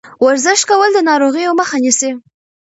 [0.25, 2.11] ورزش کول د ناروغیو مخه نیسي.